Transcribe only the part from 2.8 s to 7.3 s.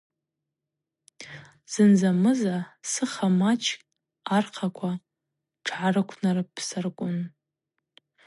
сыха мачкӏ архъаква тшгӏарыквнапсаркӏвун.